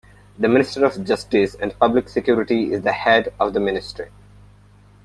The 0.35 0.47
Minister 0.47 0.83
of 0.83 1.03
Justice 1.05 1.53
and 1.53 1.77
Public 1.77 2.09
Security 2.09 2.73
is 2.73 2.81
the 2.81 2.91
head 2.91 3.31
of 3.39 3.53
the 3.53 3.59
ministry. 3.59 4.09